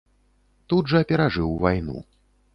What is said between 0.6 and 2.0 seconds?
Тут жа перажыў вайну.